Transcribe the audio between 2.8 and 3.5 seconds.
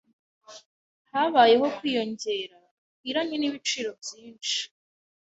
gukwiranye